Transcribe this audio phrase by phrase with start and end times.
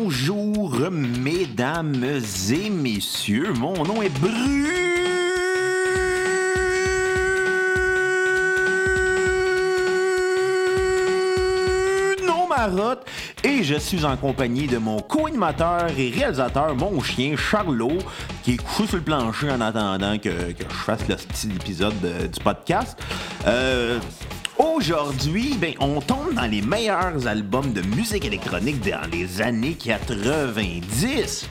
[0.00, 2.04] Bonjour, mesdames
[2.52, 3.52] et messieurs.
[3.58, 4.12] Mon nom est
[12.20, 13.06] Bruno Marotte
[13.44, 17.98] et je suis en compagnie de mon co-animateur et réalisateur, mon chien Charlot,
[18.42, 22.26] qui est couché sur le plancher en attendant que, je fasse le style épisode de-
[22.26, 22.98] du podcast.
[23.46, 23.98] Euh,
[24.58, 31.48] Aujourd'hui, ben, on tombe dans les meilleurs albums de musique électronique dans les années 90.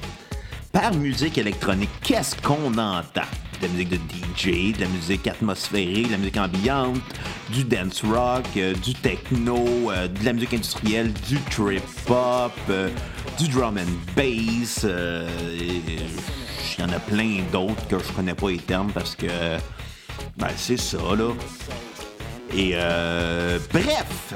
[0.74, 3.22] Par musique électronique, qu'est-ce qu'on entend?
[3.62, 6.98] De la musique de DJ, de la musique atmosphérique, de la musique ambiante,
[7.50, 9.58] du dance rock, euh, du techno,
[9.90, 12.90] euh, de la musique industrielle, du trip-hop, euh,
[13.40, 14.86] du drum and bass.
[14.86, 15.82] Il
[16.78, 19.28] y en a plein d'autres que je connais pas les termes parce que
[20.36, 21.32] ben, c'est ça, là.
[22.56, 24.34] Et euh, bref,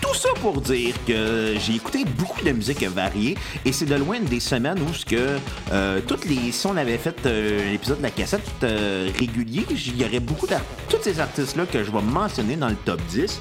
[0.00, 4.18] tout ça pour dire que j'ai écouté beaucoup de musique variée et c'est de loin
[4.20, 5.38] des semaines où que
[5.72, 9.96] euh, toutes les si on avait fait euh, l'épisode de la cassette euh, régulier, il
[10.00, 13.00] y aurait beaucoup d'art- tous ces artistes là que je vais mentionner dans le top
[13.10, 13.40] 10.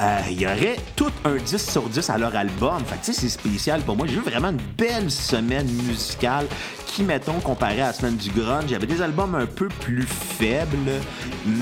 [0.00, 2.82] Euh, il y aurait tout un 10 sur 10 à leur album.
[2.86, 4.06] Fait que, c'est spécial pour moi.
[4.06, 6.46] J'ai eu vraiment une belle semaine musicale
[6.86, 10.90] qui, mettons, comparé à la semaine du grunge, avait des albums un peu plus faibles,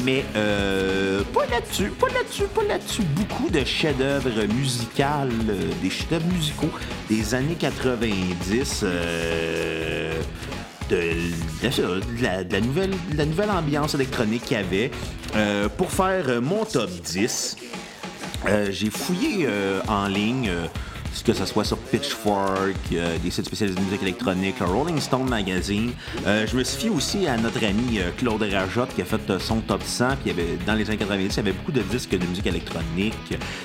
[0.05, 3.03] mais euh, pas là-dessus, pas là-dessus, pas là-dessus.
[3.03, 6.71] Beaucoup de chefs-d'œuvre musicaux, euh, des chefs-d'œuvre musicaux
[7.11, 8.81] des années 90.
[8.85, 10.15] euh,
[10.91, 14.91] de, de la, nouvelle, de la nouvelle ambiance électronique qu'il y avait.
[15.77, 17.67] Pour faire mon top 10, euh,
[18.71, 20.67] j'ai fouillé euh, en ligne, euh,
[21.23, 25.29] que ce soit sur Pitchfork, euh, des sites spécialisés de musique électronique, le Rolling Stone
[25.29, 25.93] Magazine.
[26.27, 29.31] Euh, je me suis fié aussi à notre ami euh, Claude Rajotte qui a fait
[29.31, 30.17] euh, son top 100.
[30.23, 33.15] Puis avait, dans les années 90, il y avait beaucoup de disques de musique électronique.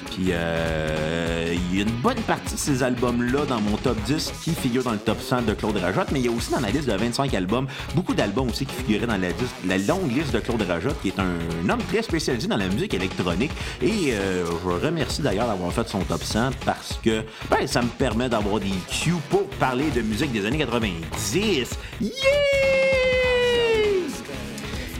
[0.05, 4.31] Puis euh, il y a une bonne partie de ces albums-là dans mon top 10
[4.43, 6.11] qui figurent dans le top 100 de Claude Rajotte.
[6.11, 8.75] Mais il y a aussi dans ma liste de 25 albums, beaucoup d'albums aussi qui
[8.75, 9.29] figuraient dans la,
[9.67, 12.93] la longue liste de Claude Rajotte, qui est un, homme très spécialisé dans la musique
[12.93, 13.51] électronique.
[13.81, 17.87] Et euh, je remercie d'ailleurs d'avoir fait son top 100 parce que ben, ça me
[17.87, 21.77] permet d'avoir des cues pour parler de musique des années 90.
[22.01, 22.11] Yeah!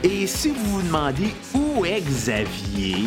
[0.02, 3.06] Et si vous vous demandez où est Xavier,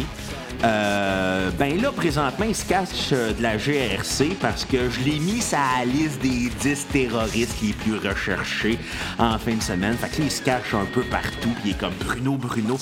[0.64, 5.20] euh, ben là, présentement, il se cache euh, de la GRC parce que je l'ai
[5.20, 8.80] mis la liste des 10 terroristes les plus recherchés
[9.20, 9.96] en fin de semaine.
[9.96, 12.80] Fait que il se cache un peu partout, puis il est comme Bruno, Bruno,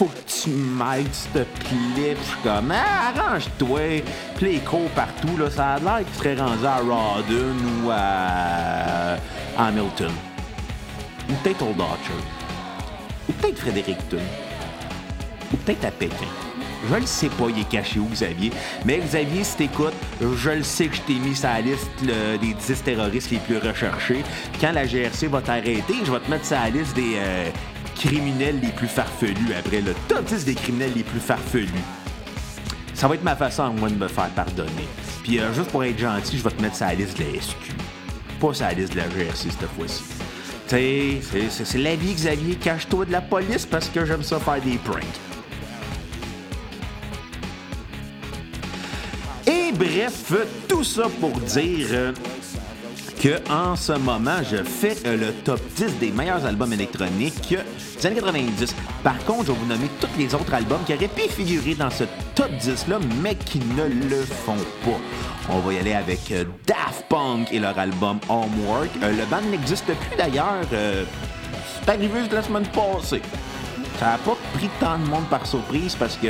[0.00, 1.46] faut que tu m'aides, plaît.
[1.58, 1.76] Puis
[2.18, 4.02] je suis comme, ah, arrange-toi.
[4.34, 5.50] Puis là, il court partout, là.
[5.50, 9.18] Ça a l'air qu'il serait rendu à Rawdon ou à
[9.58, 10.12] Hamilton.
[11.28, 12.24] Ou peut-être Old Orchard.
[13.28, 14.22] Ou peut-être Fredericton.
[15.52, 16.26] Ou peut-être à Pékin.
[16.88, 18.52] Je le sais pas, il est caché où, Xavier.
[18.86, 22.54] Mais Xavier, si t'écoutes, je le sais que je t'ai mis sur la liste des
[22.54, 24.22] 10 terroristes les plus recherchés.
[24.52, 27.50] Puis quand la GRC va t'arrêter, je vais te mettre sur la liste des euh,
[28.00, 31.68] criminels les plus farfelus après le top 10 des criminels les plus farfelus.
[32.94, 34.88] Ça va être ma façon, à moi, de me faire pardonner.
[35.22, 37.40] Puis euh, juste pour être gentil, je vais te mettre sur la liste de la
[37.40, 37.56] SQ.
[38.40, 40.02] Pas sur la liste de la GRC cette fois-ci.
[40.66, 42.54] Tu sais, c'est- c'est- c'est la vie, Xavier.
[42.54, 45.02] Cache-toi de la police parce que j'aime ça faire des pranks.
[49.46, 50.32] Et bref,
[50.68, 52.12] tout ça pour dire euh,
[53.20, 58.06] que en ce moment, je fais euh, le top 10 des meilleurs albums électroniques des
[58.06, 58.74] années 90.
[59.04, 61.90] Par contre, je vais vous nommer tous les autres albums qui auraient pu figurer dans
[61.90, 62.04] ce
[62.34, 64.98] top 10-là, mais qui ne le font pas.
[65.50, 68.88] On va y aller avec euh, Daft Punk et leur album Homework.
[69.02, 70.64] Euh, le band n'existe plus d'ailleurs.
[70.70, 73.20] c'est arrivé la semaine passée.
[73.98, 76.28] Ça n'a pas pris tant de monde par surprise parce que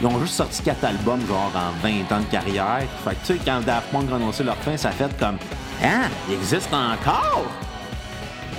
[0.00, 2.82] ils ont juste sorti quatre albums, genre en 20 ans de carrière.
[3.04, 5.38] Fait que, tu sais, quand Daft Punk a annoncé leur fin, ça fait comme
[5.84, 7.44] Hein, il existe encore?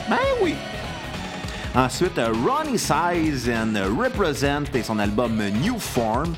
[0.08, 0.54] Ben oui.
[1.74, 6.36] Ensuite, euh, Ronnie Size and Represent et son album New Form.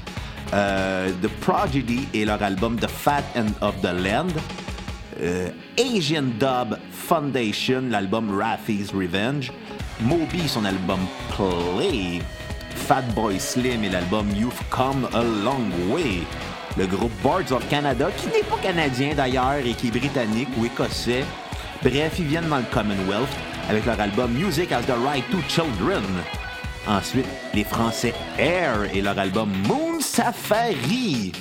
[0.53, 4.31] Euh, the Prodigy et leur album The Fat End of the Land.
[5.21, 9.51] Euh, Asian Dub Foundation, l'album Raffi's Revenge.
[9.99, 10.99] Moby, son album
[11.35, 12.21] Play.
[12.87, 16.21] Fatboy Slim et l'album You've Come a Long Way.
[16.77, 20.65] Le groupe Boards of Canada, qui n'est pas canadien d'ailleurs et qui est britannique ou
[20.65, 21.25] écossais.
[21.81, 23.29] Bref, ils viennent dans le Commonwealth
[23.69, 26.03] avec leur album Music Has the Right to Children.
[26.87, 31.31] Ensuite, les Français Air et leur album Moon Safari.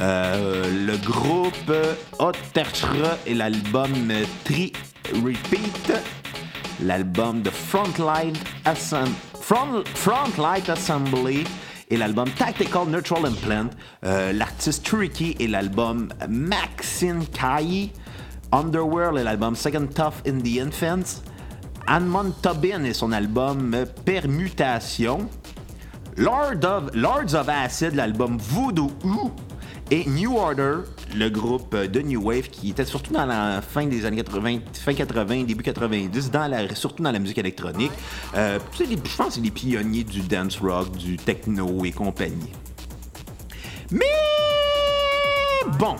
[0.00, 1.72] Euh, le groupe
[2.18, 3.90] Otterchra et l'album
[4.44, 4.72] Tri
[5.12, 5.92] Repeat.
[6.82, 8.34] L'album de Frontline,
[9.40, 9.84] Front-
[10.68, 11.44] Assembly
[11.88, 13.70] et l'album Tactical Neutral Implant.
[14.04, 17.92] Euh, l'artiste Tricky et l'album Maxine Kai.
[18.52, 21.22] Underworld et l'album Second Tough in the Infants.
[21.86, 25.28] Anmon Tobin et son album Permutation.
[26.16, 28.90] Lords of Acid, l'album Voodoo
[29.90, 30.78] et New Order,
[31.14, 34.94] le groupe de New Wave qui était surtout dans la fin des années 80, fin
[34.94, 37.92] 80, début 90, dans la, surtout dans la musique électronique.
[38.34, 42.52] Euh, je pense que c'est les pionniers du dance rock, du techno et compagnie.
[43.90, 44.00] Mais
[45.78, 45.96] bon,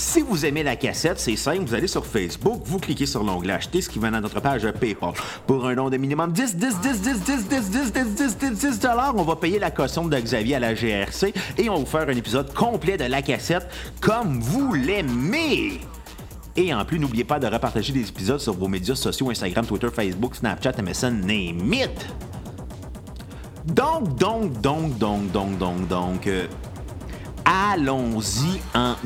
[0.00, 3.52] si vous aimez la cassette, c'est simple, vous allez sur Facebook, vous cliquez sur l'onglet
[3.52, 5.12] acheter, ce qui va dans notre page PayPal.
[5.46, 8.52] Pour un nom de minimum 10, 10, 10, 10, 10, 10, 10, 10, 10, 10,
[8.54, 11.80] 10 dollars, on va payer la caution de Xavier à la GRC et on va
[11.80, 13.68] vous faire un épisode complet de la cassette
[14.00, 15.80] comme vous l'aimez.
[16.56, 19.88] Et en plus, n'oubliez pas de repartager des épisodes sur vos médias sociaux, Instagram, Twitter,
[19.94, 22.06] Facebook, Snapchat, MSN, name it.
[23.66, 26.46] Donc, donc, donc, donc, donc, donc, donc, euh,
[27.44, 28.96] Allons-y en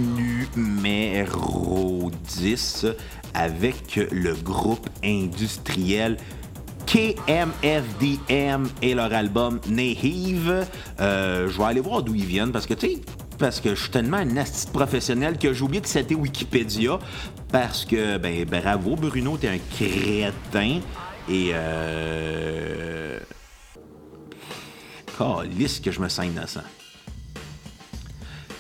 [0.57, 2.87] numéro 10
[3.35, 6.17] avec le groupe industriel
[6.87, 10.67] KMFDM et leur album Nahive.
[11.01, 13.01] Euh, je vais aller voir d'où ils viennent parce que, tu sais,
[13.39, 16.99] parce que je suis tellement un assistant professionnel que j'ai oublié de citer Wikipédia
[17.51, 20.81] parce que, ben, bravo Bruno, t'es un crétin
[21.29, 23.19] et euh...
[25.57, 26.63] lisse que je me sens innocent.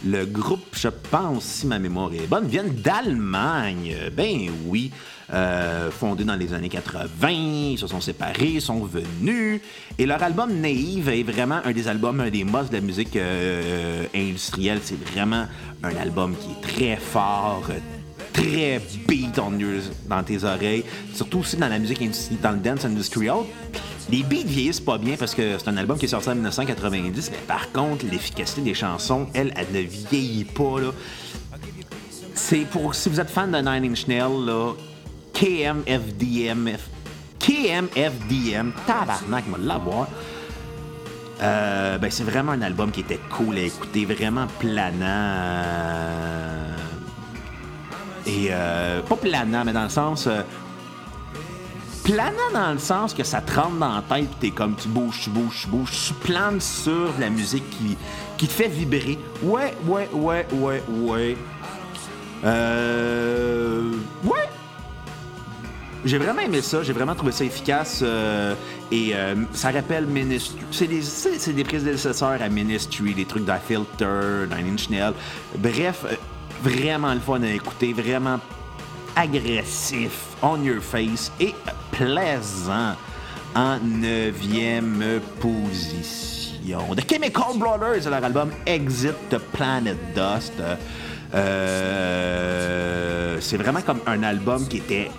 [0.06, 3.96] Le groupe, je pense, si ma mémoire est bonne, vient d'Allemagne.
[4.14, 4.90] Ben oui.
[5.32, 9.62] Euh, fondé dans les années 80, ils se sont séparés, sont venus.
[9.98, 13.16] Et leur album Naïve est vraiment un des albums, un des must de la musique
[13.16, 14.80] euh, industrielle.
[14.82, 15.46] C'est vraiment
[15.82, 17.64] un album qui est très fort,
[18.34, 19.52] très beat on
[20.08, 20.84] dans tes oreilles,
[21.14, 22.02] surtout aussi dans la musique
[22.42, 23.38] dans le dance industrial.
[24.10, 27.30] Les beats vieillissent pas bien parce que c'est un album qui est sorti en 1990,
[27.30, 30.80] mais par contre, l'efficacité des chansons, elle, elle ne vieillit pas.
[30.80, 30.90] Là.
[32.34, 34.72] C'est pour si vous êtes fan de Nine Inch Nails, là,
[35.32, 36.70] KMFDM,
[37.38, 40.08] KMFDM, tabarnak, moi l'avoir.
[41.42, 45.04] Euh, ben c'est vraiment un album qui était cool à écouter, vraiment planant.
[48.26, 50.42] Et euh, pas planant, mais dans le sens, euh,
[52.04, 55.20] planant dans le sens que ça te rentre dans la tête, t'es comme tu bouges,
[55.22, 57.96] tu bouges, tu bouges, tu planes sur la musique qui,
[58.36, 59.18] qui te fait vibrer.
[59.42, 61.36] Ouais, ouais, ouais, ouais, ouais.
[62.44, 63.92] Euh.
[64.22, 64.48] Ouais!
[66.04, 68.54] J'ai vraiment aimé ça, j'ai vraiment trouvé ça efficace euh,
[68.92, 70.58] et euh, ça rappelle Ministry.
[70.70, 75.14] C'est des, c'est des prédécesseurs à Ministry, des trucs d'Afilter, Nine Inch Nails.
[75.56, 76.14] Bref, euh,
[76.62, 78.38] vraiment le fun à écouter, vraiment
[79.16, 81.54] agressif, on your face et
[81.90, 82.96] plaisant
[83.54, 86.94] en neuvième position.
[86.96, 90.54] The Chemical Brothers, leur album Exit the Planet Dust.
[91.34, 92.06] Euh,
[93.40, 95.10] c'est vraiment comme un album qui était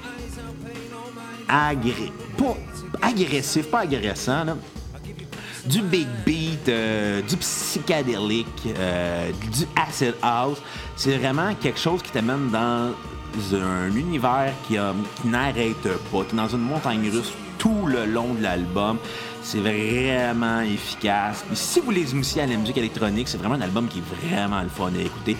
[1.48, 2.12] agré...
[2.38, 2.56] pas
[3.02, 4.46] agressif, pas agressant,
[5.66, 10.62] du big beat, euh, du psychédélique, euh, du acid house.
[10.96, 12.94] C'est vraiment quelque chose qui t'amène dans
[13.54, 14.78] un univers qui,
[15.26, 16.24] n'arrête pas.
[16.30, 18.98] T'es dans une montagne russe tout le long de l'album.
[19.42, 21.46] C'est vraiment efficace.
[21.54, 24.62] si vous les initiez à la musique électronique, c'est vraiment un album qui est vraiment
[24.62, 25.38] le fun à écouter.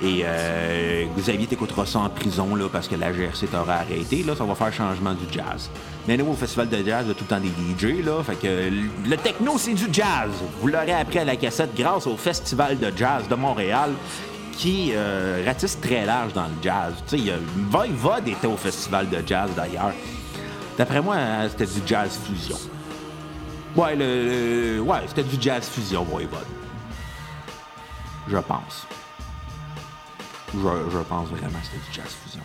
[0.00, 4.22] Et euh, Xavier t'écoutera ça en prison là, parce que la GRC t'aura arrêté.
[4.22, 5.68] Là, ça va faire changement du jazz.
[6.06, 8.04] Mais nous, au festival de jazz, il y a tout le temps des DJ.
[8.04, 8.70] Là, fait que
[9.08, 10.30] le techno, c'est du jazz.
[10.60, 13.90] Vous l'aurez appris à la cassette grâce au Festival de jazz de Montréal
[14.58, 16.92] qui euh, ratisse très large dans le jazz.
[17.08, 17.32] Tu sais,
[17.70, 19.92] Voivod était au festival de jazz d'ailleurs.
[20.76, 22.58] D'après moi, euh, c'était du jazz fusion.
[23.76, 26.44] Ouais, le, ouais, c'était du jazz fusion, Voivod.
[28.26, 28.86] Je pense.
[30.52, 32.42] Je, je pense vraiment que c'était du jazz fusion.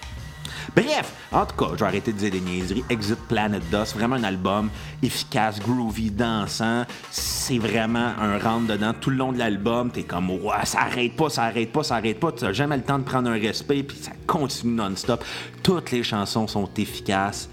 [0.75, 2.83] Bref, en tout cas, je vais arrêter de dire des niaiseries.
[2.89, 4.71] Exit Planet Dust, vraiment un album
[5.03, 6.85] efficace, groovy, dansant.
[7.11, 9.91] C'est vraiment un rentre dedans tout le long de l'album.
[9.91, 12.31] T'es comme, ouais, ça arrête pas, ça arrête pas, ça arrête pas.
[12.31, 15.23] T'as jamais le temps de prendre un respect, puis ça continue non-stop.
[15.61, 17.49] Toutes les chansons sont efficaces.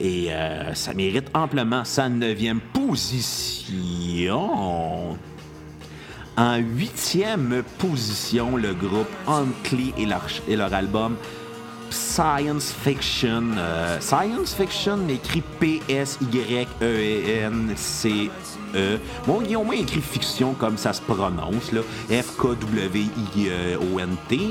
[0.00, 4.48] Et euh, ça mérite amplement sa neuvième position.
[6.36, 10.08] En huitième position, le groupe Uncly et
[10.50, 11.16] et leur album
[12.14, 13.42] science fiction.
[13.58, 16.80] Euh, science fiction écrit P-S-Y-E-N-C-E.
[18.76, 18.98] E.
[19.26, 21.80] Bon, ont moins écrit fiction comme ça se prononce, là.
[22.08, 23.16] F-K-W-I-O-N-T,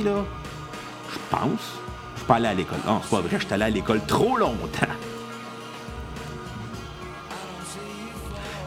[0.03, 0.25] là.
[1.09, 1.77] Je pense.
[2.15, 2.79] Je suis pas allé à l'école.
[2.85, 4.87] Non, c'est pas vrai, je suis allé à l'école trop longtemps.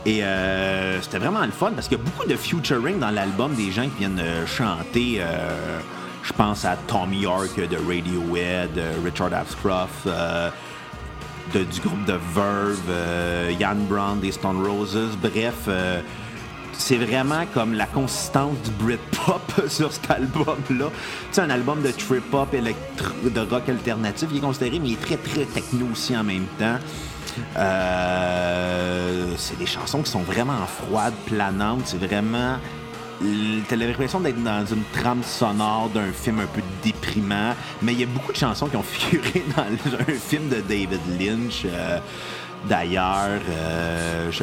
[0.07, 3.53] Et euh, c'était vraiment le fun parce qu'il y a beaucoup de featuring dans l'album,
[3.55, 5.17] des gens qui viennent euh, chanter.
[5.21, 5.81] euh,
[6.27, 10.51] je pense à Tommy York de Radiohead, euh, Richard Ashcroft euh,
[11.55, 15.17] de- du groupe de Verve, euh, Ian Brown des Stone Roses.
[15.23, 16.01] Bref, euh,
[16.73, 20.87] c'est vraiment comme la consistance du Britpop sur cet album-là.
[21.31, 25.17] C'est un album de trip-hop, de rock alternatif, il est considéré, mais il est très,
[25.17, 26.77] très techno aussi en même temps.
[27.57, 31.83] Euh, c'est des chansons qui sont vraiment froides, planantes.
[31.85, 32.57] C'est vraiment.
[33.69, 38.03] T'as l'impression d'être dans une trame sonore d'un film un peu déprimant, mais il y
[38.03, 39.63] a beaucoup de chansons qui ont figuré dans
[39.99, 41.63] un film de David Lynch.
[41.65, 41.99] euh,
[42.69, 44.43] D'ailleurs, euh, je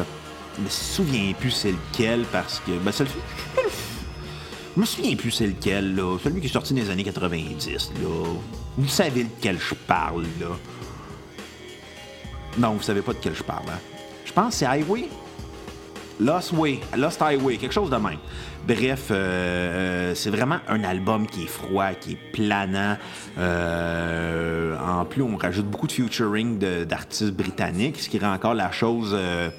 [0.60, 2.72] me souviens plus c'est lequel parce que.
[2.72, 3.10] Ben, c'est le.
[4.76, 6.18] Je me souviens plus c'est lequel, là.
[6.22, 8.08] Celui qui est sorti dans les années 90, là.
[8.76, 10.48] Vous savez lequel je parle, là.
[12.58, 13.78] Non, vous savez pas de quel je parle, hein.
[14.24, 15.08] Je pense que c'est Highway.
[16.20, 18.18] Lost Way, Lost Highway, quelque chose de même.
[18.66, 22.96] Bref, euh, euh, c'est vraiment un album qui est froid, qui est planant.
[23.36, 28.72] Euh, en plus, on rajoute beaucoup de featuring d'artistes britanniques, ce qui rend encore la
[28.72, 29.50] chose euh,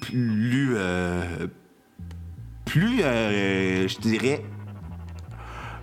[0.00, 0.76] plus,
[2.64, 4.44] plus, je dirais,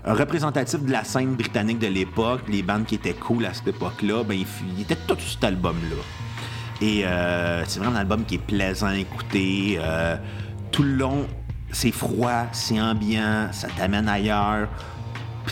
[0.05, 4.23] représentatif de la scène britannique de l'époque, les bandes qui étaient cool à cette époque-là,
[4.23, 5.97] ben, il, f- il était tout sur cet album-là.
[6.81, 7.03] Et
[7.67, 9.79] c'est vraiment un album qui est plaisant à écouter.
[10.71, 11.27] tout le long,
[11.75, 14.69] c'est froid, c'est ambiant, ça t'amène ailleurs.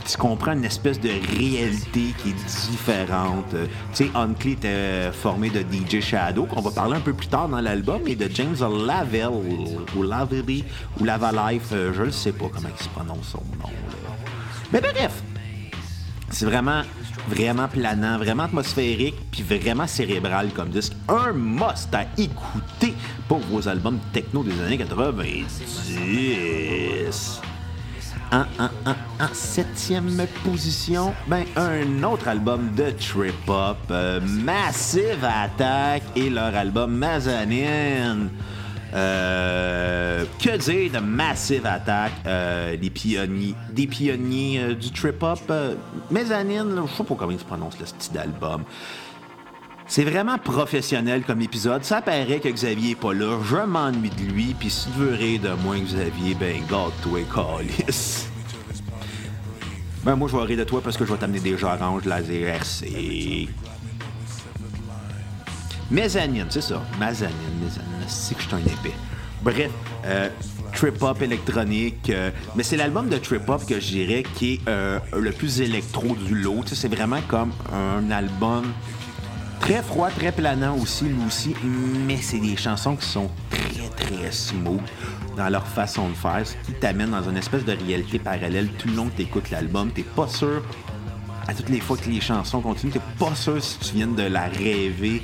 [0.10, 3.54] Tu comprends une espèce de réalité qui est différente.
[3.94, 7.50] Tu sais, Uncle était formé de DJ Shadow, qu'on va parler un peu plus tard
[7.50, 8.56] dans l'album, et de James
[8.88, 9.30] Lavelle,
[9.96, 10.64] ou Lavelli,
[11.00, 13.70] ou Lavalife, euh, je ne sais pas comment il se prononce son nom.
[14.72, 15.22] Mais bref,
[16.44, 16.82] c'est vraiment,
[17.30, 20.92] vraiment planant, vraiment atmosphérique, puis vraiment cérébral comme disque.
[21.08, 22.94] Un must à écouter
[23.30, 25.62] pour vos albums techno des années 90.
[28.34, 28.44] En,
[29.32, 38.30] septième position, ben, un autre album de trip-hop, euh, Massive Attack et leur album Mezzanine.
[38.94, 45.40] Euh, que dire de Massive Attack, euh, les pionniers, des pionniers euh, du trip-hop?
[45.50, 45.76] euh,
[46.12, 48.64] Mezzanine, je sais pas comment il se prononce le style d'album.
[49.88, 51.84] C'est vraiment professionnel comme épisode.
[51.84, 53.40] Ça paraît que Xavier est pas là.
[53.44, 54.56] Je m'ennuie de lui.
[54.58, 58.30] Puis si tu veux rire de moi, Xavier, ben garde-toi, calice.
[60.04, 62.48] Ben moi, je vais rire de toi parce que je vais t'amener des oranges laser
[62.48, 63.50] RC.
[65.94, 66.82] Mezzanine, c'est ça.
[67.00, 67.92] Mezzanine, mezzanine.
[68.08, 68.96] C'est que je suis un épais.
[69.44, 69.70] Bref,
[70.06, 70.28] euh,
[70.74, 72.10] trip-hop électronique.
[72.10, 76.16] euh, mais c'est l'album de trip-hop que je dirais qui est euh, le plus électro
[76.16, 76.64] du lot.
[76.66, 78.74] C'est vraiment comme un album
[79.60, 81.56] très froid, très planant aussi, lui aussi.
[82.08, 84.82] Mais c'est des chansons qui sont très, très smooth
[85.38, 86.42] dans leur façon de faire.
[86.44, 89.52] Ce qui t'amène dans une espèce de réalité parallèle tout le long que tu écoutes
[89.52, 89.92] l'album.
[89.92, 90.64] T'es pas sûr
[91.48, 94.24] à toutes les fois que les chansons continuent, t'es pas sûr si tu viens de
[94.24, 95.22] la rêver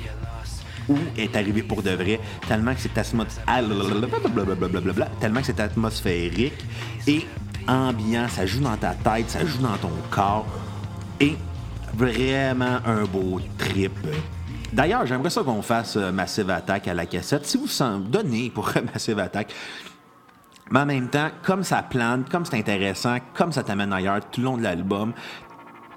[1.16, 6.64] est arrivé pour de vrai, tellement que c'est blablabla, tellement que c'est atmosphérique
[7.06, 7.26] et
[7.68, 10.46] ambiant, ça joue dans ta tête, ça joue dans ton corps
[11.20, 11.36] et
[11.94, 13.92] vraiment un beau trip.
[14.72, 17.44] D'ailleurs, j'aimerais ça qu'on fasse euh, Massive Attack à la cassette.
[17.44, 19.52] Si vous s'en donnez pour Massive Attack,
[20.70, 24.40] mais en même temps, comme ça plante, comme c'est intéressant, comme ça t'amène ailleurs tout
[24.40, 25.12] le long de l'album,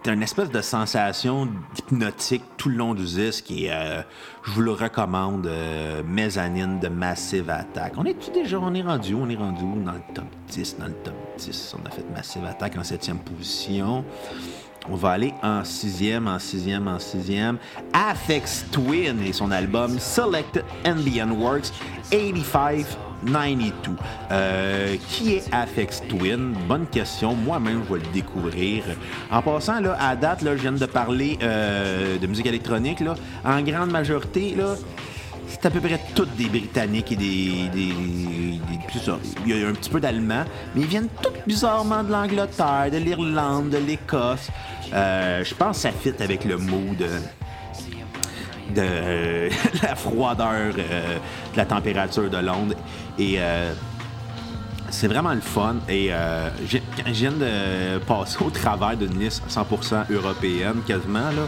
[0.04, 4.02] t'as une espèce de sensation hypnotique tout le long du disque et euh,
[4.44, 7.94] je vous le recommande, euh, Mezzanine de Massive Attack.
[7.98, 10.94] On est déjà, on est rendu, on est rendu dans le top 10, dans le
[10.94, 11.76] top 10.
[11.82, 14.04] On a fait Massive Attack en septième position.
[14.90, 17.58] On va aller en sixième, en sixième, en sixième.
[17.94, 21.72] Afex Twin et son album Select Ambient Works
[23.26, 23.96] 8592.
[24.32, 26.54] Euh, qui est Afex Twin?
[26.68, 27.36] Bonne question.
[27.36, 28.84] Moi-même, je vais le découvrir.
[29.32, 33.00] En passant, là, à date, là, je viens de parler euh, de musique électronique.
[33.00, 33.16] Là.
[33.44, 34.76] En grande majorité, là,
[35.48, 37.70] c'est à peu près toutes des Britanniques et des.
[37.74, 37.94] des,
[39.00, 39.18] ça.
[39.46, 42.98] Il y a un petit peu d'Allemand, mais ils viennent toutes bizarrement de l'Angleterre, de
[42.98, 44.50] l'Irlande, de l'Écosse.
[44.94, 47.04] Euh, je pense que ça fit avec le mood
[48.74, 49.50] de,
[49.84, 51.18] la froideur, euh,
[51.54, 52.76] de la température de Londres.
[53.18, 53.36] Et.
[53.38, 53.74] euh,
[54.90, 56.78] c'est vraiment le fun et euh, je
[57.08, 61.48] viens de passer au travers d'une liste 100% européenne quasiment là.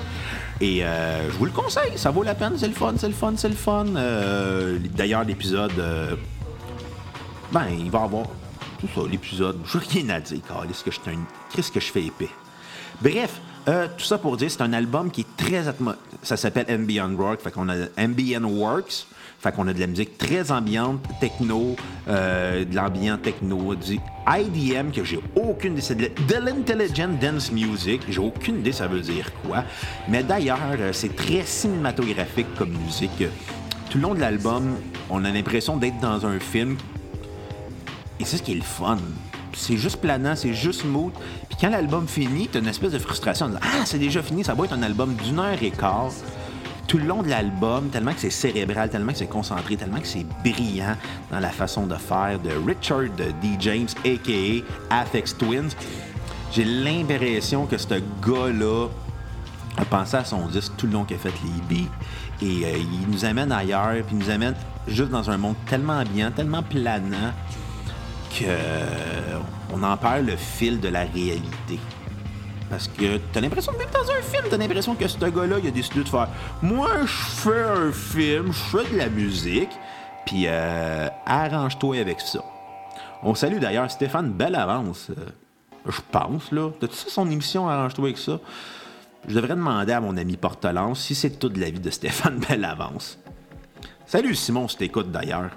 [0.60, 3.34] Et je vous le conseille, ça vaut la peine, c'est le fun, c'est le fun,
[3.38, 3.86] c'est le fun.
[4.96, 5.74] D'ailleurs, l'épisode,
[7.52, 8.26] ben, il va avoir
[8.80, 9.60] tout ça, l'épisode.
[9.64, 10.40] Je rien à dire,
[11.54, 12.30] qu'est-ce que je fais épais.
[13.00, 15.64] Bref, euh, tout ça pour dire, c'est un album qui est très.
[16.22, 19.08] Ça s'appelle Ambient Work, fait qu'on a Ambient Works.
[19.40, 21.76] Fait qu'on a de la musique très ambiante, techno,
[22.08, 25.82] euh, de l'ambient techno, du IDM que j'ai aucune idée.
[25.82, 28.02] C'est de l'intelligent dance music.
[28.10, 29.64] J'ai aucune idée ça veut dire quoi.
[30.08, 33.24] Mais d'ailleurs, euh, c'est très cinématographique comme musique.
[33.90, 34.78] Tout le long de l'album,
[35.10, 36.78] on a l'impression d'être dans un film.
[38.20, 38.98] Et c'est ce qui est le fun
[39.56, 41.14] c'est juste planant, c'est juste smooth.
[41.50, 43.52] Puis quand l'album finit, t'as une espèce de frustration.
[43.62, 46.12] Ah, c'est déjà fini, ça va être un album d'une heure et quart.
[46.88, 50.08] Tout le long de l'album, tellement que c'est cérébral, tellement que c'est concentré, tellement que
[50.08, 50.96] c'est brillant
[51.32, 53.50] dans la façon de faire de Richard D.
[53.60, 55.02] James, a.k.a.
[55.02, 55.70] Afex Twins.
[56.52, 58.88] J'ai l'impression que ce gars-là
[59.78, 61.34] a pensé à son disque tout le long qu'il a fait
[61.70, 61.88] les.
[62.42, 64.54] Et euh, il nous amène ailleurs, puis il nous amène
[64.88, 67.34] juste dans un monde tellement bien, tellement planant
[69.74, 71.80] on en perd le fil de la réalité.
[72.70, 75.68] Parce que t'as l'impression de vivre dans un film, t'as l'impression que ce gars-là, il
[75.68, 76.28] a décidé de faire
[76.62, 79.70] Moi, je fais un film, je fais de la musique,
[80.26, 82.44] puis euh, arrange-toi avec ça.
[83.22, 85.26] On salue d'ailleurs Stéphane Belle Avance, euh,
[85.88, 86.72] je pense, là.
[86.80, 88.40] T'as-tu ça son émission Arrange-toi avec ça?
[89.28, 92.66] Je devrais demander à mon ami Portelance si c'est toute la vie de Stéphane Belle
[92.66, 93.20] Avance.
[94.08, 95.52] Salut Simon, si t'écoutes d'ailleurs.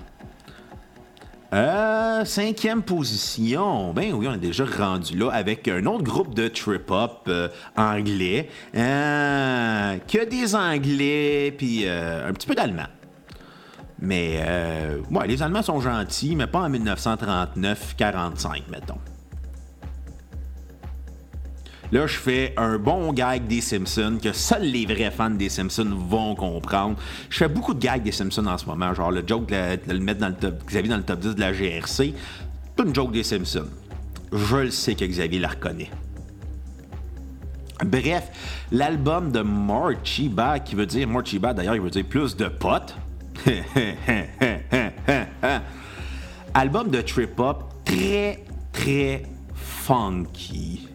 [1.54, 3.94] Euh, cinquième position.
[3.94, 8.50] Ben oui, on est déjà rendu là avec un autre groupe de trip-hop euh, anglais.
[8.74, 12.86] Euh, que des anglais, puis euh, un petit peu d'allemand.
[14.00, 14.40] Mais,
[15.10, 18.98] ouais, les Allemands sont gentils, mais pas en 1939-45, mettons.
[21.90, 25.88] Là, je fais un bon gag des Simpsons que seuls les vrais fans des Simpsons
[25.90, 26.96] vont comprendre.
[27.30, 29.98] Je fais beaucoup de gags des Simpsons en ce moment, genre le joke de, le
[29.98, 32.14] mettre dans le top, Xavier dans le top 10 de la GRC.
[32.76, 33.70] C'est une joke des Simpsons.
[34.32, 35.90] Je le sais que Xavier la reconnaît.
[37.86, 38.24] Bref,
[38.70, 42.94] l'album de Marchiba, qui veut dire Marchiba d'ailleurs, il veut dire plus de potes.
[46.54, 49.22] Album de trip hop très très
[49.54, 50.88] funky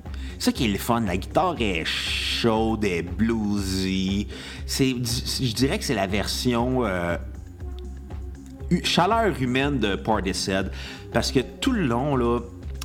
[0.44, 1.00] ça qui est le fun.
[1.02, 4.28] La guitare est chaude, est bluesy.
[4.68, 7.16] Je dirais que c'est la version euh,
[8.84, 10.70] chaleur humaine de Portishead.
[11.14, 12.40] Parce que tout le long, là,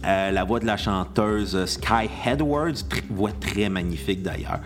[0.06, 4.60] euh, la voix de la chanteuse euh, Sky Edwards, voix très magnifique d'ailleurs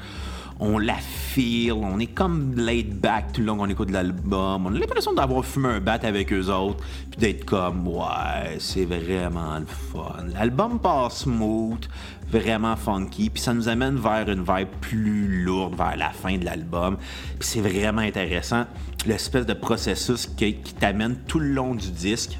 [0.62, 4.66] on la feel, on est comme laid back tout le long qu'on écoute l'album.
[4.66, 8.84] On a l'impression d'avoir fumé un bat avec eux autres, puis d'être comme, ouais, c'est
[8.84, 10.24] vraiment le fun.
[10.32, 11.84] L'album passe smooth,
[12.32, 16.44] vraiment funky, puis ça nous amène vers une vibe plus lourde vers la fin de
[16.44, 16.96] l'album.
[17.38, 18.64] Puis c'est vraiment intéressant,
[19.06, 22.38] l'espèce de processus qui, t'amène tout le long du disque.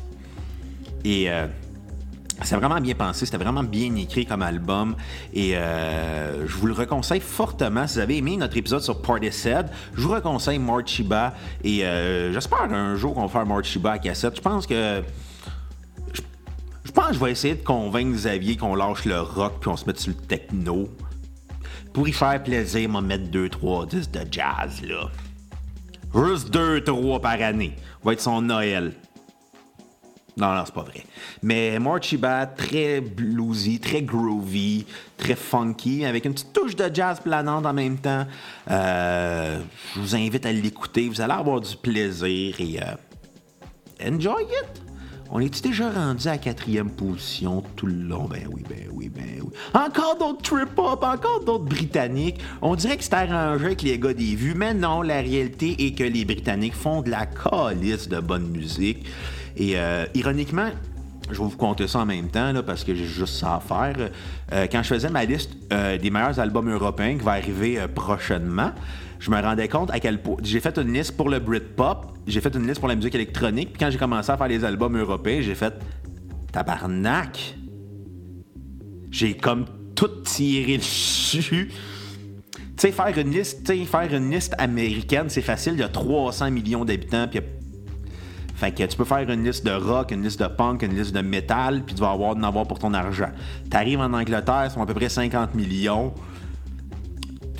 [1.04, 1.30] Et.
[1.30, 1.46] Euh,
[2.44, 4.96] c'est vraiment bien pensé, c'était vraiment bien écrit comme album
[5.32, 7.86] et euh, je vous le reconseille fortement.
[7.86, 12.62] Si vous avez aimé notre épisode sur Portishead, je vous reconseille Marchiba et euh, j'espère
[12.62, 14.34] un jour qu'on va faire Marchiba à cassette.
[14.36, 15.02] Je pense que
[16.84, 19.76] je, pense que je vais essayer de convaincre Xavier qu'on lâche le rock puis on
[19.76, 20.88] se mette sur le techno.
[21.92, 25.10] Pour y faire plaisir, m'a mettre 2-3 disques de jazz là.
[26.14, 27.76] Juste 2-3 par année.
[28.02, 28.92] Va être son Noël.
[30.36, 31.04] Non, non, c'est pas vrai.
[31.42, 34.86] Mais Bat, très bluesy, très groovy,
[35.18, 38.26] très funky, avec une petite touche de jazz planante en même temps.
[38.70, 39.60] Euh,
[39.94, 41.08] je vous invite à l'écouter.
[41.08, 44.91] Vous allez avoir du plaisir et euh, enjoy it!
[45.34, 48.24] On est déjà rendu à quatrième position tout le long?
[48.24, 49.50] Ben oui, ben oui, ben oui.
[49.72, 52.38] Encore d'autres trip-hop, encore d'autres Britanniques.
[52.60, 55.96] On dirait que c'est arrangé avec les gars des vues, mais non, la réalité est
[55.96, 59.06] que les Britanniques font de la calice de bonne musique.
[59.56, 60.68] Et euh, ironiquement,
[61.30, 64.10] je vais vous compter ça en même temps parce que j'ai juste ça à faire.
[64.52, 68.72] Euh, quand je faisais ma liste euh, des meilleurs albums européens qui va arriver prochainement,
[69.22, 70.36] je me rendais compte à quel point.
[70.42, 73.68] J'ai fait une liste pour le Britpop, j'ai fait une liste pour la musique électronique,
[73.72, 75.74] puis quand j'ai commencé à faire les albums européens, j'ai fait
[76.50, 77.56] tabarnak.
[79.12, 81.70] J'ai comme tout tiré dessus.
[82.50, 85.74] Tu sais, faire une liste, faire une liste américaine, c'est facile.
[85.74, 87.38] Il y a 300 millions d'habitants, puis
[88.56, 91.14] fait que tu peux faire une liste de rock, une liste de punk, une liste
[91.14, 93.30] de métal, puis tu vas avoir en avoir pour ton argent.
[93.70, 96.12] Tu arrives en Angleterre, ils sont à peu près 50 millions.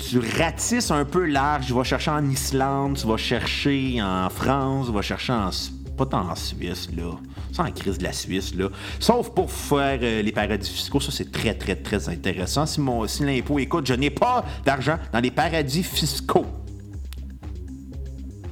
[0.09, 4.87] Tu ratisses un peu large, tu vas chercher en Islande, tu vas chercher en France,
[4.87, 5.49] tu vas chercher en.
[5.97, 7.11] Pas tant en Suisse, là.
[7.51, 8.69] C'est en crise de la Suisse, là.
[8.99, 12.65] Sauf pour faire euh, les paradis fiscaux, ça c'est très, très, très intéressant.
[12.65, 12.81] Si,
[13.21, 16.47] l'impôt écoute, je n'ai pas d'argent dans les paradis fiscaux.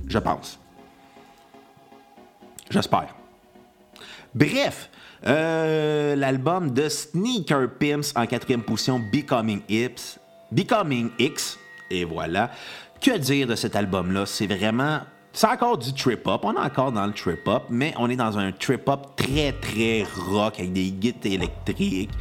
[0.08, 0.60] Je pense.
[2.70, 3.16] J'espère.
[4.36, 4.90] Bref,
[5.26, 10.20] euh, l'album de Sneaker Pimps en quatrième position, Becoming X.
[10.52, 11.58] Becoming X.
[11.90, 12.52] Et voilà.
[13.02, 14.26] Que dire de cet album-là?
[14.26, 15.02] C'est vraiment
[15.34, 16.42] c'est encore du trip-hop.
[16.44, 20.60] On est encore dans le trip-hop, mais on est dans un trip-hop très, très rock
[20.60, 22.12] avec des guitares électriques,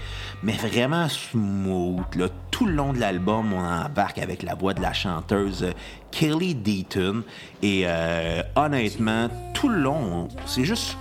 [0.44, 2.14] mais vraiment smooth.
[2.14, 2.28] Là.
[2.52, 5.72] Tout le long de l'album, on embarque avec la voix de la chanteuse euh,
[6.12, 7.24] Kelly Deaton.
[7.62, 10.96] Et euh, honnêtement, tout le long, c'est juste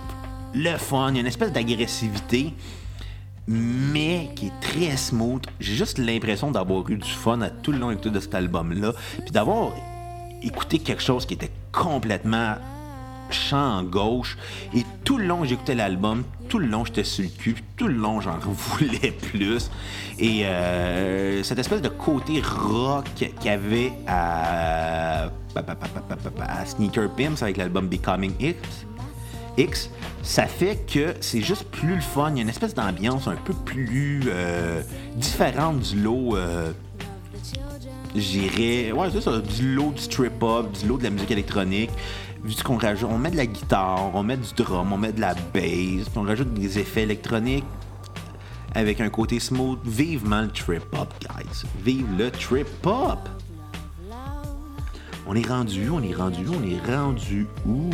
[0.52, 1.10] le fun.
[1.10, 2.54] Il y a une espèce d'agressivité
[3.50, 5.42] mais qui est très smooth.
[5.58, 9.32] J'ai juste l'impression d'avoir eu du fun à tout le long de cet album-là, puis
[9.32, 9.72] d'avoir
[10.40, 12.54] écouté quelque chose qui était complètement
[13.30, 14.38] chant gauche.
[14.72, 17.94] Et tout le long, j'écoutais l'album, tout le long, j'étais sur le cul, tout le
[17.94, 19.68] long, j'en voulais plus.
[20.20, 25.30] Et euh, cette espèce de côté rock qu'il y avait à,
[26.64, 28.86] Sneaker Pimps avec l'album Becoming X,
[29.56, 29.90] X,
[30.22, 32.30] ça fait que c'est juste plus le fun.
[32.30, 34.82] Il y a une espèce d'ambiance un peu plus euh,
[35.16, 36.36] différente du lot.
[36.36, 36.72] Euh,
[38.14, 38.92] j'irais.
[38.92, 41.90] Ouais, c'est ça, du lot du strip-up, du lot de la musique électronique.
[42.42, 45.20] Vu qu'on rajoute, on met de la guitare, on met du drum, on met de
[45.20, 47.66] la bass, on rajoute des effets électroniques
[48.74, 49.78] avec un côté smooth.
[49.84, 51.66] Vivement le trip-hop, guys.
[51.84, 53.28] Vive le trip-hop!
[55.26, 57.90] On est rendu, on est rendu, on est rendu où?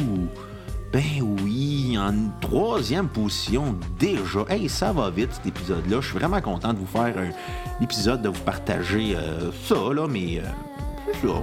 [0.96, 4.46] Ben oui, en troisième position déjà.
[4.48, 6.00] Hey, ça va vite cet épisode-là.
[6.00, 10.06] Je suis vraiment content de vous faire un épisode, de vous partager euh, ça, là,
[10.08, 11.42] mais euh, ça.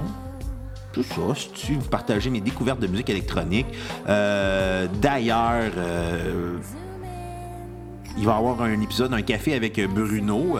[0.91, 1.21] Tout ça,
[1.53, 3.67] si vous partagez mes découvertes de musique électronique.
[4.09, 5.71] Euh, d'ailleurs,
[8.17, 10.57] il va y avoir un épisode, un café avec Bruno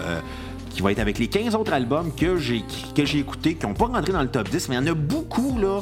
[0.70, 2.64] qui va être avec les 15 autres albums que j'ai
[3.18, 5.58] écoutés, qui n'ont pas rentré dans le top 10, mais il y en a beaucoup
[5.58, 5.82] là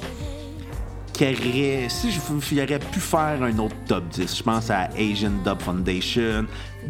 [1.89, 6.47] si j'aurais pu faire un autre top 10, je pense à Asian Dub Foundation,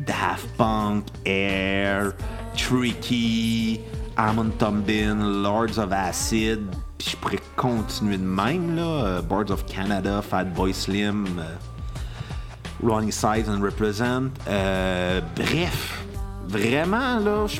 [0.08, 2.13] Daft Punk, Air,
[2.56, 3.82] Tricky,
[4.15, 6.62] Amon Tombin, Lords of Acid,
[6.98, 8.84] puis je pourrais continuer de même, là.
[8.84, 11.56] Euh, Boards of Canada, Fatboy Slim, euh,
[12.82, 14.30] Ronnie Size and Represent.
[14.48, 16.06] Euh, bref,
[16.48, 17.60] vraiment, là, je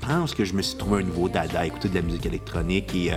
[0.00, 2.92] pense que je me suis trouvé un nouveau dada à écouter de la musique électronique
[2.96, 3.12] et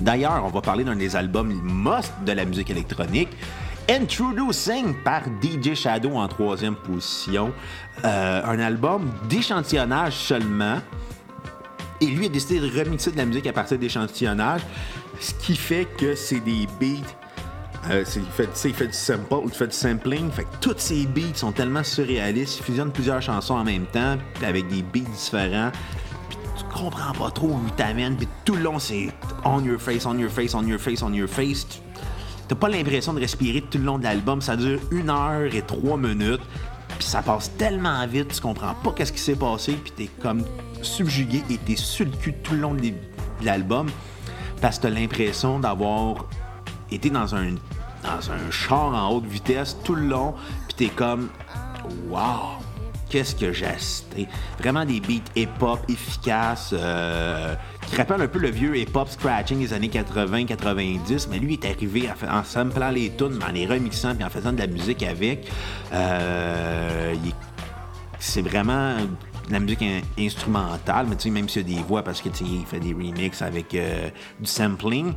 [0.00, 3.28] D'ailleurs, on va parler d'un des albums must de la musique électronique.
[3.88, 7.52] Introducing par DJ Shadow en troisième position.
[8.04, 10.78] Euh, un album d'échantillonnage seulement.
[12.00, 14.62] Et lui a décidé de remixer de la musique à partir d'échantillonnage.
[15.20, 17.06] Ce qui fait que c'est des beats.
[17.90, 20.30] Euh, il, fait, il fait du sample, il fait du sampling.
[20.30, 22.60] Fait que tous ces beats sont tellement surréalistes.
[22.60, 25.70] Il fusionne plusieurs chansons en même temps, avec des beats différents
[26.56, 29.08] tu comprends pas trop où il t'amène, puis tout le long, c'est
[29.44, 31.66] on your face, on your face, on your face, on your face.
[32.48, 34.40] T'as pas l'impression de respirer tout le long de l'album.
[34.42, 36.42] Ça dure une heure et trois minutes,
[36.98, 40.44] puis ça passe tellement vite, tu comprends pas qu'est-ce qui s'est passé, puis t'es comme
[40.82, 42.92] subjugué et t'es sur le cul tout le long de
[43.42, 43.88] l'album,
[44.60, 46.26] parce que t'as l'impression d'avoir
[46.90, 47.52] été dans un,
[48.02, 50.34] dans un char en haute vitesse tout le long,
[50.68, 51.30] puis t'es comme
[52.08, 52.63] wow
[53.14, 54.26] qu'est-ce que j'ai.
[54.58, 57.54] Vraiment des beats hip-hop efficaces, euh,
[57.86, 62.10] qui rappellent un peu le vieux hip-hop scratching des années 80-90, mais lui est arrivé
[62.28, 65.48] en, samplant les tunes, en les remixant puis en faisant de la musique avec.
[65.92, 67.14] Euh,
[68.18, 69.84] c'est vraiment de la musique
[70.18, 72.94] instrumentale, mais tu sais, même s'il y a des voix, parce que il fait des
[72.94, 74.08] remixes avec euh,
[74.40, 75.12] du sampling.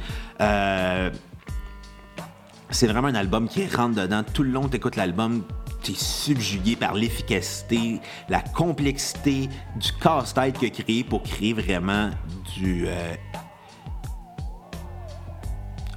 [2.69, 4.21] c'est vraiment un album qui rentre dedans.
[4.35, 5.41] Tout le long, tu écoutes l'album,
[5.83, 12.09] subjugué par l'efficacité, la complexité du casse-tête a créé pour créer vraiment
[12.55, 12.85] du.
[12.87, 13.15] Euh,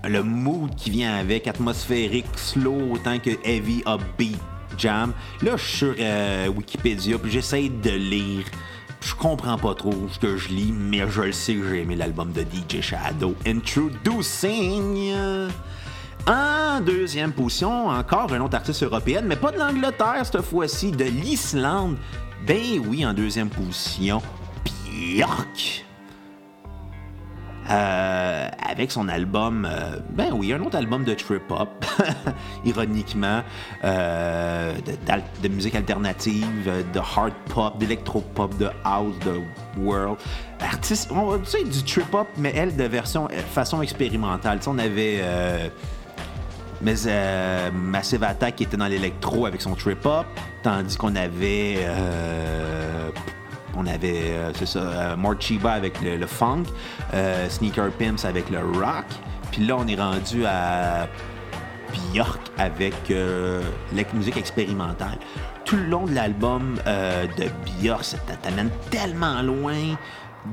[0.08, 4.38] le mood qui vient avec, atmosphérique, slow autant que heavy, upbeat,
[4.78, 5.12] jam.
[5.42, 8.44] Là, je suis sur euh, Wikipédia, puis j'essaie de lire.
[9.02, 11.96] Je comprends pas trop ce que je lis, mais je le sais que j'ai aimé
[11.96, 13.34] l'album de DJ Shadow.
[13.46, 15.12] Introducing.
[16.26, 21.04] En deuxième position, encore un autre artiste européenne, mais pas de l'Angleterre cette fois-ci, de
[21.04, 21.96] l'Islande.
[22.46, 24.22] Ben oui, en deuxième position,
[24.64, 25.84] Björk.
[27.70, 31.84] Euh, avec son album, euh, ben oui, un autre album de trip-hop,
[32.64, 33.42] ironiquement,
[33.84, 34.72] euh,
[35.42, 39.40] de, musique alternative, de hard pop, d'électro-pop, de house, de
[39.80, 40.16] world.
[40.60, 44.58] Artiste, on va dire du trip-hop, mais elle de version, façon expérimentale.
[44.66, 45.20] on avait
[46.82, 50.26] mais euh, Massive Attack était dans l'électro avec son trip hop,
[50.62, 53.10] tandis qu'on avait euh,
[53.76, 56.64] on avait euh, c'est ça euh, Morchiba avec le, funk,
[57.48, 59.04] Sneaker Pimps avec le rock,
[59.50, 61.06] puis là on est rendu à
[62.12, 65.18] Björk avec la musique expérimentale.
[65.64, 69.96] Tout le long de l'album de Björk, ça t'amène tellement loin.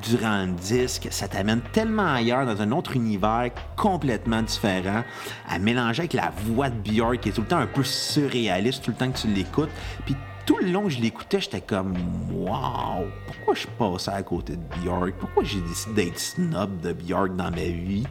[0.02, 1.08] Durant le disque.
[1.12, 5.04] Ça t'amène tellement ailleurs, dans un autre univers complètement différent,
[5.47, 8.84] à mélanger avec la voix de Björk qui est tout le temps un peu surréaliste,
[8.84, 9.71] tout le temps que tu l'écoutes.
[10.06, 11.93] Puis tout le long que je l'écoutais, j'étais comme
[12.32, 15.13] Wow, pourquoi je passais à côté de Björk?
[15.19, 18.06] Pourquoi j'ai décidé d'être snob de Björk dans ma vie?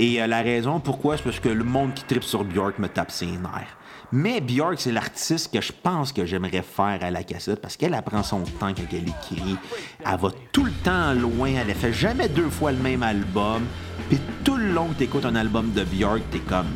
[0.00, 2.88] Et euh, la raison pourquoi, c'est parce que le monde qui tripe sur Björk me
[2.88, 3.76] tape ses nerfs.
[4.12, 7.94] Mais Björk, c'est l'artiste que je pense que j'aimerais faire à la cassette parce qu'elle
[7.94, 9.56] apprend son temps quand elle écrit.
[10.04, 11.50] Elle va tout le temps loin.
[11.60, 13.62] Elle ne fait jamais deux fois le même album.
[14.08, 16.66] Puis tout le long que tu écoutes un album de Björk, t'es comme.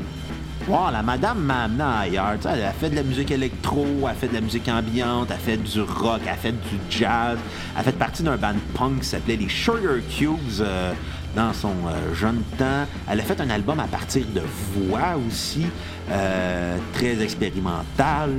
[0.68, 2.38] Wow, la madame m'a ailleurs.
[2.49, 5.37] elle a fait de la musique électro, elle a fait de la musique ambiante, elle
[5.37, 7.37] a fait du rock, elle a fait du jazz.
[7.75, 10.38] Elle a fait partie d'un band punk qui s'appelait les Sugar Cubes.
[10.61, 10.94] Euh,
[11.35, 12.87] dans son euh, jeune temps.
[13.11, 14.42] Elle a fait un album à partir de
[14.75, 15.66] voix aussi,
[16.11, 18.31] euh, très expérimental.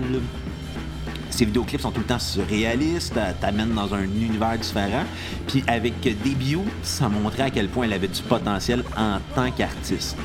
[1.29, 5.03] Ses vidéoclips sont tout le temps surréalistes, t'amènent dans un univers différent.
[5.47, 10.15] Puis avec Debut, ça montrait à quel point elle avait du potentiel en tant qu'artiste.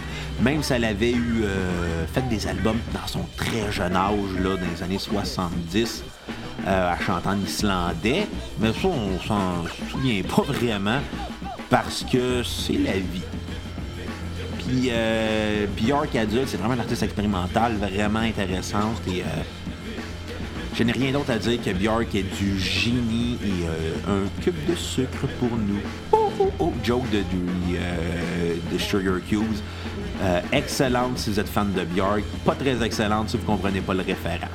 [0.40, 4.56] Même si elle avait eu euh, fait des albums dans son très jeune âge, là,
[4.56, 6.04] dans les années 70,
[6.66, 8.26] euh, à chanter en islandais,
[8.60, 11.00] mais ça, on s'en souvient pas vraiment
[11.70, 13.22] parce que c'est la vie.
[14.58, 19.26] Puis euh, Björk adulte, c'est vraiment un artiste expérimental, vraiment intéressante et euh,
[20.74, 24.56] je n'ai rien d'autre à dire que Björk est du génie et euh, un cube
[24.68, 25.80] de sucre pour nous.
[26.12, 26.72] Oh, oh, oh.
[26.84, 29.44] Joke de, euh, de Sugar Cubes.
[30.52, 34.02] excellente si vous êtes fan de Björk, pas très excellente si vous comprenez pas le
[34.02, 34.50] référent.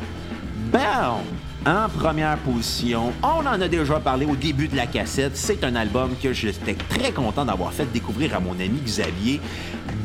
[0.71, 1.21] Bon,
[1.65, 5.35] en première position, on en a déjà parlé au début de la cassette.
[5.35, 9.41] C'est un album que j'étais très content d'avoir fait découvrir à mon ami Xavier.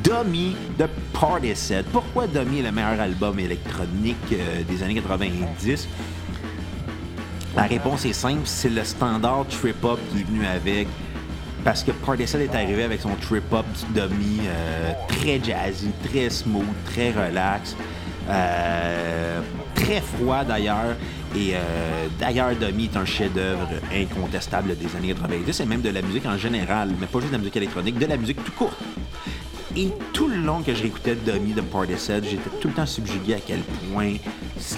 [0.03, 1.85] Dummy de Party Set.
[1.92, 5.87] Pourquoi Dummy est le meilleur album électronique euh, des années 90?
[7.55, 10.88] La réponse est simple, c'est le standard trip-hop qui est venu avec.
[11.62, 16.64] Parce que Party Set est arrivé avec son trip-hop Dummy euh, très jazzy, très smooth,
[16.87, 17.77] très relax.
[18.31, 19.40] Euh,
[19.75, 20.96] très froid d'ailleurs.
[21.37, 26.03] Et euh, d'ailleurs, Domi est un chef-d'œuvre incontestable des années 90 et même de la
[26.03, 28.75] musique en général, mais pas juste de la musique électronique, de la musique tout court.
[29.77, 33.35] Et tout le long que je réécoutais Dummy de Set, j'étais tout le temps subjugué
[33.35, 34.14] à quel point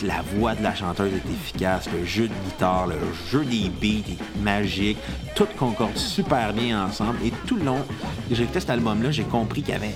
[0.03, 2.97] la voix de la chanteuse est efficace, le jeu de guitare, le
[3.31, 4.99] jeu des beats est magique,
[5.35, 7.17] tout concorde super bien ensemble.
[7.25, 7.81] Et tout le long
[8.29, 9.95] que écouté cet album-là, j'ai compris qu'il y avait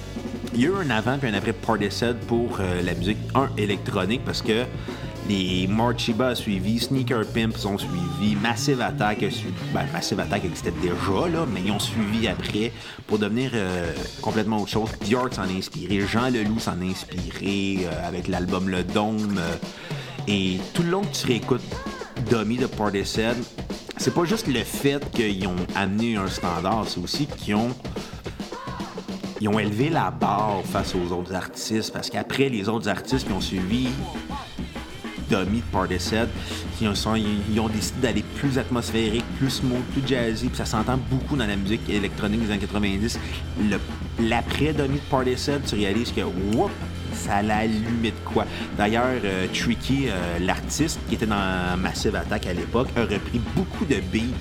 [0.59, 1.53] eu un avant puis un après
[1.91, 4.65] Set pour euh, la musique 1 électronique parce que
[5.29, 9.55] les Marchiba a suivi, Sneaker Pimps ont suivi, Massive Attack a suivi.
[9.73, 12.73] Ben, Massive Attack existait déjà, là, mais ils ont suivi après
[13.07, 14.91] pour devenir euh, complètement autre chose.
[15.01, 19.39] Björk s'en a inspiré, Jean Leloup s'en a inspiré euh, avec l'album Le Dôme.
[19.39, 19.57] Euh,
[20.29, 21.63] et tout le long que tu réécoutes
[22.31, 23.35] Dummy de Partisan,
[23.97, 27.71] c'est pas juste le fait qu'ils ont amené un standard, c'est aussi qu'ils ont
[29.41, 33.33] ils ont élevé la barre face aux autres artistes parce qu'après les autres artistes qui
[33.33, 33.89] ont suivi
[35.31, 36.27] Dummy de Partisan,
[36.79, 41.37] qui ils ont décidé d'aller plus atmosphérique, plus smooth, plus jazzy, puis ça s'entend beaucoup
[41.37, 43.19] dans la musique électronique des années 90.
[44.21, 46.71] L'après Dummy de Partisan, tu réalises que, whoop,
[47.17, 48.45] ça allumer de quoi.
[48.77, 53.85] D'ailleurs, euh, Tricky, euh, l'artiste qui était dans Massive Attack à l'époque, a repris beaucoup
[53.85, 54.35] de beats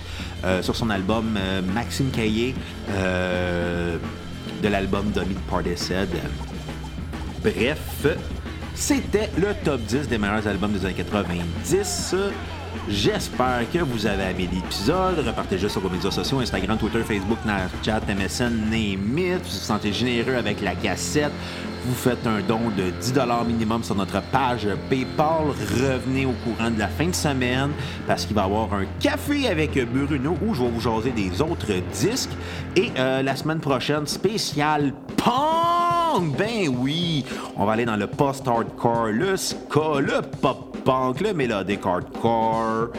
[0.44, 1.38] euh, sur son album
[1.74, 2.54] Maxime Caillé
[2.90, 6.08] de l'album Dummy de Partisan.
[7.42, 8.08] Bref,
[8.76, 12.16] c'était le top 10 des meilleurs albums des années 90.
[12.90, 15.20] J'espère que vous avez aimé l'épisode.
[15.26, 19.38] Repartagez sur vos médias sociaux, Instagram, Twitter, Facebook, Snapchat, MSN, name it.
[19.38, 21.32] Vous vous sentez généreux avec la cassette.
[21.86, 23.14] Vous faites un don de 10
[23.48, 25.48] minimum sur notre page PayPal.
[25.80, 27.72] Revenez au courant de la fin de semaine
[28.08, 31.42] parce qu'il va y avoir un café avec Bruno où je vais vous jaser des
[31.42, 32.32] autres disques.
[32.76, 34.94] Et euh, la semaine prochaine, spécial
[36.22, 37.26] Ben oui!
[37.58, 42.90] On va aller dans le post-hardcore, le ska, le pop-punk, le mélodique hardcore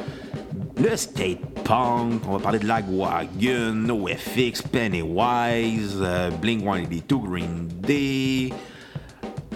[0.78, 8.52] le skate punk, on va parler de Lagwagon, NoFX, Pennywise, euh, Blink 182, Green Day,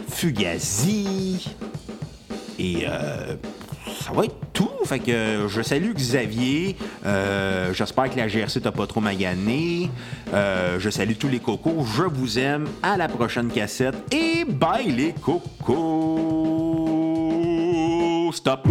[0.08, 1.54] Fugazi.
[2.58, 3.36] Et euh,
[4.02, 4.70] ça va être tout.
[4.84, 6.76] Fait que je salue Xavier.
[7.06, 9.90] Euh, j'espère que la GRC t'a pas trop magané.
[10.32, 11.84] Euh, je salue tous les cocos.
[11.96, 12.66] Je vous aime.
[12.82, 13.96] À la prochaine cassette.
[14.12, 15.50] Et bye les cocos.
[18.32, 18.66] Stop.